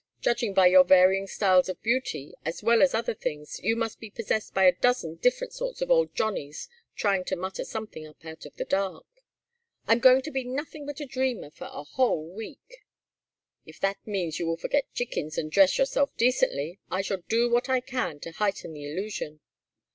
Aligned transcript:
"Judging 0.19 0.55
by 0.55 0.65
your 0.65 0.83
varying 0.83 1.27
styles 1.27 1.69
of 1.69 1.79
beauty 1.83 2.33
as 2.43 2.63
well 2.63 2.81
as 2.81 2.95
other 2.95 3.13
things, 3.13 3.59
you 3.59 3.75
must 3.75 3.99
be 3.99 4.09
possessed 4.09 4.51
by 4.51 4.63
a 4.63 4.71
dozen 4.71 5.13
different 5.17 5.53
sorts 5.53 5.79
of 5.79 5.91
old 5.91 6.15
Johnnies 6.15 6.67
trying 6.95 7.23
to 7.25 7.35
mutter 7.35 7.63
something 7.63 8.07
up 8.07 8.25
out 8.25 8.47
of 8.47 8.55
the 8.55 8.65
dark." 8.65 9.05
"I'm 9.87 9.99
going 9.99 10.23
to 10.23 10.31
be 10.31 10.43
nothing 10.43 10.87
but 10.87 11.01
a 11.01 11.05
dreamer 11.05 11.51
for 11.51 11.65
a 11.71 11.83
whole 11.83 12.27
week." 12.33 12.83
"If 13.67 13.79
that 13.81 13.97
means 14.03 14.37
that 14.37 14.39
you 14.39 14.47
will 14.47 14.57
forget 14.57 14.91
chickens, 14.91 15.37
and 15.37 15.51
dress 15.51 15.77
yourself 15.77 16.17
decently, 16.17 16.79
I 16.89 17.03
shall 17.03 17.21
do 17.29 17.47
what 17.51 17.69
I 17.69 17.79
can 17.79 18.19
to 18.21 18.31
heighten 18.31 18.73
the 18.73 18.85
illusion. 18.91 19.39